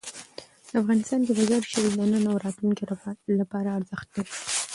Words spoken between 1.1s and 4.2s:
کې مزارشریف د نن او راتلونکي لپاره ارزښت